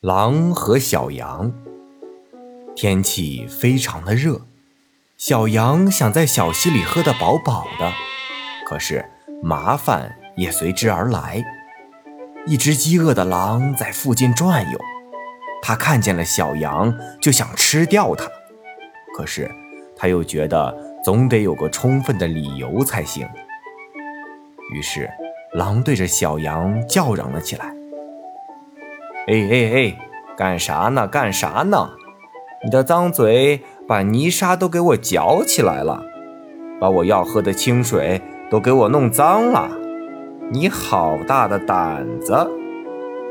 [0.00, 1.52] 狼和小羊。
[2.74, 4.46] 天气非常的热，
[5.18, 7.92] 小羊想在小溪里喝得饱饱的，
[8.66, 9.04] 可是
[9.42, 11.44] 麻烦也随之而来。
[12.46, 14.78] 一只饥饿的狼在附近转悠，
[15.60, 18.26] 它看见了小羊，就想吃掉它，
[19.14, 19.54] 可是
[19.94, 20.74] 它又觉得
[21.04, 23.28] 总得有个充分的理由才行。
[24.72, 25.10] 于是，
[25.52, 27.76] 狼对着小羊叫嚷了起来。
[29.30, 29.98] 哎哎哎，
[30.36, 31.06] 干啥呢？
[31.06, 31.90] 干啥呢？
[32.64, 36.02] 你的脏嘴把泥沙都给我搅起来了，
[36.80, 39.70] 把我要喝的清水都给我弄脏了。
[40.50, 42.50] 你好大的胆子！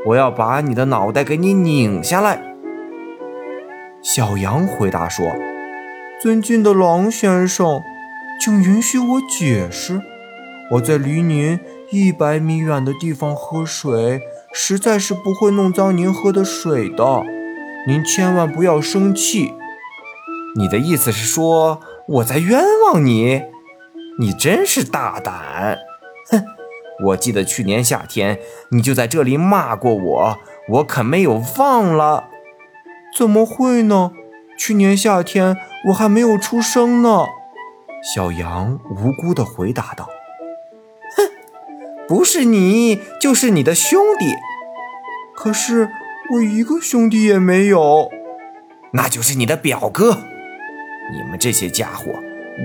[0.06, 2.40] 我要把你的脑袋给你拧下来。
[4.00, 5.26] 小羊回答说
[6.22, 7.82] ：“尊敬的狼先生，
[8.40, 10.00] 请允许我解释。
[10.70, 11.60] 我在离您
[11.90, 14.22] 一百米远的地方喝水。”
[14.52, 17.22] 实在是不会弄脏您喝的水的，
[17.86, 19.54] 您千万不要生气。
[20.56, 23.42] 你的意思是说我在冤枉你？
[24.18, 25.78] 你真是大胆！
[26.30, 26.44] 哼，
[27.06, 32.28] 我记得去年夏天你就在这里骂过我，我可没有忘了。
[33.16, 34.10] 怎么会呢？
[34.58, 35.56] 去年夏天
[35.88, 37.26] 我还没有出生呢。
[38.14, 40.08] 小羊无辜地回答道。
[41.16, 41.30] 哼
[42.08, 44.34] 不是你，就是你的兄弟。
[45.42, 45.88] 可是
[46.34, 48.10] 我一个兄弟也没有。
[48.92, 50.18] 那就是你的表哥。
[51.14, 52.12] 你们这些家伙，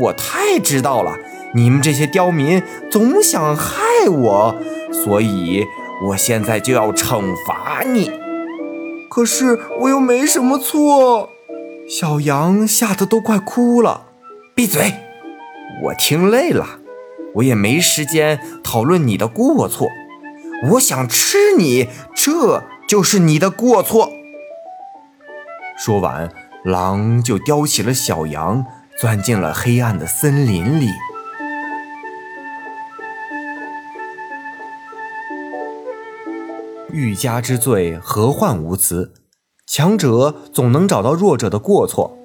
[0.02, 1.16] 我太知道了。
[1.53, 4.56] 你们这些刁民总想害我，
[4.92, 5.64] 所以
[6.08, 8.12] 我现在就要惩罚你。
[9.09, 11.30] 可是我又没什么错。
[11.88, 14.08] 小羊吓得都快哭了。
[14.53, 14.96] 闭嘴！
[15.86, 16.81] 我听累了。
[17.36, 19.88] 我也没时间讨论你的过错，
[20.64, 24.09] 我想吃你，这就是你的过错。
[25.78, 26.31] 说完，
[26.64, 28.66] 狼就叼起了小羊，
[28.97, 30.89] 钻进了黑暗的森林里。
[36.91, 39.13] 欲加之罪，何患无辞？
[39.68, 42.18] 强者总能找到弱者的过错。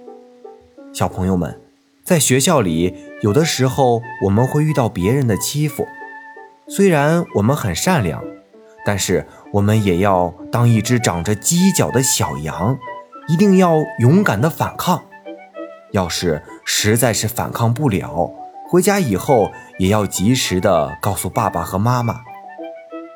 [0.92, 1.60] 小朋友们。
[2.02, 5.86] 在学校里，有的时候我们会遇到别人的欺负，
[6.72, 8.22] 虽然我们很善良，
[8.86, 12.78] 但是我们也要当一只长着犄角的小羊，
[13.26, 15.02] 一定要勇敢的反抗。
[15.90, 18.30] 要是实在是反抗不了，
[18.68, 19.50] 回家以后
[19.80, 22.20] 也要及时的告诉爸爸和妈妈，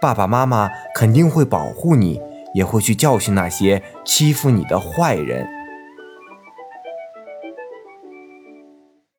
[0.01, 2.21] 爸爸妈妈肯定会保护你，
[2.55, 5.49] 也会去教训那些欺负你的坏人。